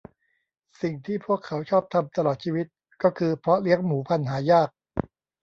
[0.81, 2.65] สิ่งที่พวกเขาชอบทำตลอดชีวิต
[3.03, 4.69] ก็คือเพาะเลี้ยงหมูพันธุ์หายาก